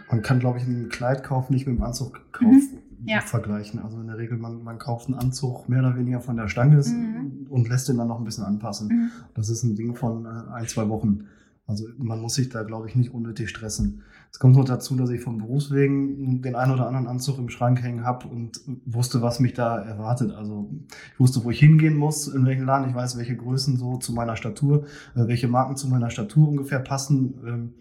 [0.10, 3.22] man kann, glaube ich, einen Kleidkauf nicht mit dem Anzugkauf Mhm, ja.
[3.22, 3.80] vergleichen.
[3.80, 6.78] Also in der Regel, man, man kauft einen Anzug mehr oder weniger von der Stange
[6.78, 7.48] Mhm.
[7.50, 8.88] und lässt den dann noch ein bisschen anpassen.
[8.88, 9.12] Mhm.
[9.34, 11.26] Das ist ein Ding von äh, ein, zwei Wochen.
[11.66, 14.02] Also man muss sich da, glaube ich, nicht unnötig stressen.
[14.32, 17.84] Es kommt noch dazu, dass ich vom Berufswegen den einen oder anderen Anzug im Schrank
[17.84, 20.32] hängen habe und wusste, was mich da erwartet.
[20.32, 20.72] Also
[21.14, 22.90] ich wusste, wo ich hingehen muss, in welchen Laden.
[22.90, 24.86] Ich weiß, welche Größen so zu meiner Statur,
[25.16, 27.36] äh, welche Marken zu meiner Statur ungefähr passen.
[27.46, 27.74] Ähm,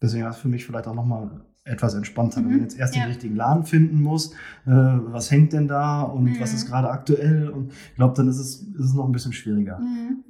[0.00, 2.40] deswegen war es für mich vielleicht auch nochmal etwas entspannter.
[2.40, 2.44] Mhm.
[2.44, 3.02] Wenn man jetzt erst ja.
[3.02, 6.40] den richtigen Laden finden muss, äh, was hängt denn da und mhm.
[6.40, 7.48] was ist gerade aktuell?
[7.48, 9.78] Und ich glaube, dann ist es, ist es noch ein bisschen schwieriger.
[9.78, 10.24] Mhm.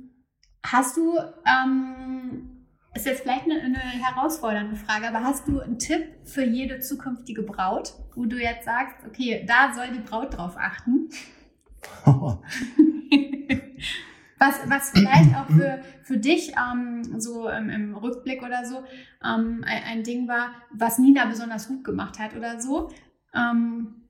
[0.64, 6.06] Hast du, ähm, ist jetzt vielleicht eine, eine, herausfordernde Frage, aber hast du einen Tipp
[6.24, 11.08] für jede zukünftige Braut, wo du jetzt sagst, okay, da soll die Braut drauf achten?
[14.38, 18.84] Was, was vielleicht auch für, für dich ähm, so im, im, Rückblick oder so
[19.24, 22.90] ähm, ein, ein, Ding war, was Nina besonders gut gemacht hat oder so.
[23.34, 24.03] Ähm,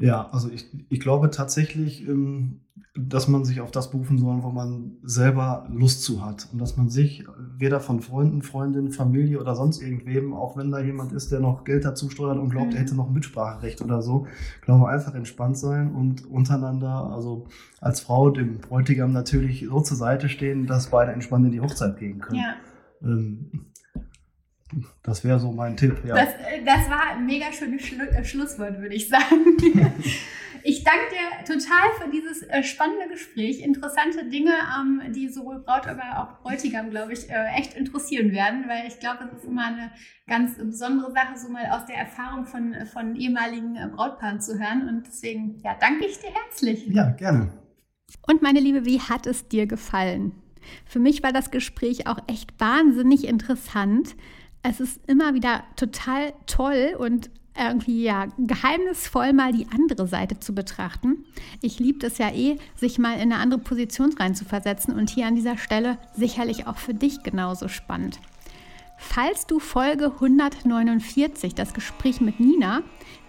[0.00, 2.60] ja, also ich, ich glaube tatsächlich, ähm,
[2.94, 6.48] dass man sich auf das berufen soll, wo man selber Lust zu hat.
[6.52, 7.24] Und dass man sich
[7.56, 11.64] weder von Freunden, Freundinnen, Familie oder sonst irgendwem, auch wenn da jemand ist, der noch
[11.64, 12.72] Geld dazu steuert und glaubt, mhm.
[12.72, 14.26] er hätte noch Mitspracherecht oder so,
[14.62, 17.46] glaube einfach entspannt sein und untereinander, also
[17.80, 21.98] als Frau dem Bräutigam natürlich so zur Seite stehen, dass beide entspannt in die Hochzeit
[21.98, 22.40] gehen können.
[22.40, 22.54] Ja.
[23.02, 23.69] Ähm,
[25.02, 26.02] das wäre so mein Tipp.
[26.04, 26.14] Ja.
[26.14, 29.56] Das, äh, das war ein mega schönes Schlu äh, Schlusswort, würde ich sagen.
[30.62, 33.60] ich danke dir total für dieses äh, spannende Gespräch.
[33.60, 38.86] Interessante Dinge, ähm, die sowohl Braut, aber auch Bräutigam, glaube ich, echt interessieren werden, weil
[38.86, 39.90] ich glaube, das ist immer eine
[40.26, 44.88] ganz besondere Sache, so mal aus der Erfahrung von, von ehemaligen Brautpaaren zu hören.
[44.88, 46.86] Und deswegen, ja, danke ich dir herzlich.
[46.88, 47.52] Ja, gerne.
[48.26, 50.32] Und meine Liebe, wie hat es dir gefallen?
[50.84, 54.14] Für mich war das Gespräch auch echt wahnsinnig interessant
[54.62, 60.54] es ist immer wieder total toll und irgendwie ja geheimnisvoll mal die andere Seite zu
[60.54, 61.24] betrachten.
[61.60, 65.34] Ich liebe es ja eh, sich mal in eine andere Position reinzuversetzen und hier an
[65.34, 68.20] dieser Stelle sicherlich auch für dich genauso spannend.
[68.96, 72.82] Falls du Folge 149, das Gespräch mit Nina,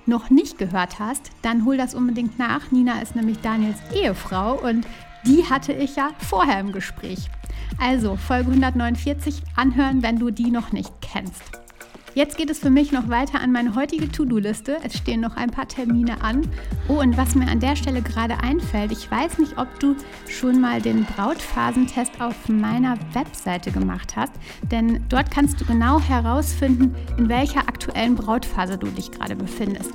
[0.06, 2.72] noch nicht gehört hast, dann hol das unbedingt nach.
[2.72, 4.86] Nina ist nämlich Daniels Ehefrau und
[5.26, 7.30] die hatte ich ja vorher im Gespräch.
[7.80, 11.62] Also Folge 149 anhören, wenn du die noch nicht kennst.
[12.14, 14.80] Jetzt geht es für mich noch weiter an meine heutige To-Do-Liste.
[14.84, 16.42] Es stehen noch ein paar Termine an.
[16.90, 19.96] Oh, und was mir an der Stelle gerade einfällt, ich weiß nicht, ob du
[20.28, 24.34] schon mal den Brautphasentest auf meiner Webseite gemacht hast,
[24.70, 29.92] denn dort kannst du genau herausfinden, in welcher aktuellen Brautphase du dich gerade befindest.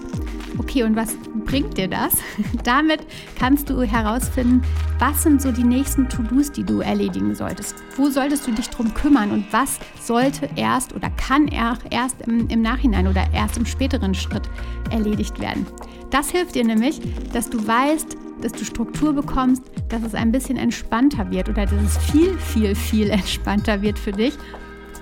[0.59, 2.17] Okay, und was bringt dir das?
[2.65, 3.01] Damit
[3.39, 4.63] kannst du herausfinden,
[4.99, 7.77] was sind so die nächsten To-Dos, die du erledigen solltest.
[7.97, 12.49] Wo solltest du dich drum kümmern und was sollte erst oder kann erst erst im,
[12.49, 14.49] im Nachhinein oder erst im späteren Schritt
[14.91, 15.67] erledigt werden.
[16.11, 17.01] Das hilft dir nämlich,
[17.33, 21.83] dass du weißt, dass du Struktur bekommst, dass es ein bisschen entspannter wird oder dass
[21.83, 24.35] es viel, viel, viel entspannter wird für dich.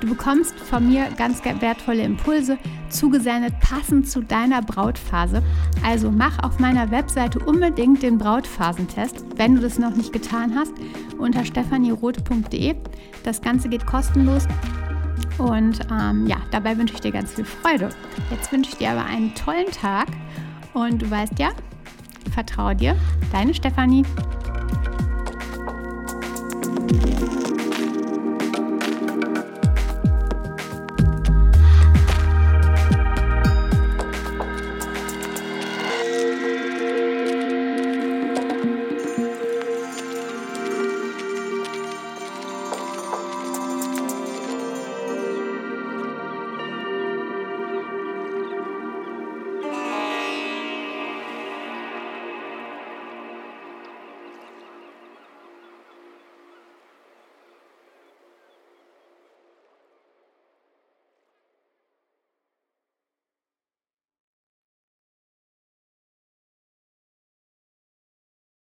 [0.01, 2.59] Du bekommst von mir ganz wertvolle Impulse
[2.91, 5.43] zugesendet, passend zu deiner Brautphase.
[5.85, 10.73] Also mach auf meiner Webseite unbedingt den Brautphasentest, wenn du das noch nicht getan hast,
[11.19, 12.75] unter stephanieroth.de.
[13.25, 14.47] Das Ganze geht kostenlos
[15.39, 17.91] und ähm, ja, dabei wünsche ich dir ganz viel Freude.
[18.31, 20.09] Jetzt wünsche ich dir aber einen tollen Tag
[20.73, 21.51] und du weißt ja,
[22.33, 22.97] vertraue dir,
[23.33, 24.05] deine Stefanie.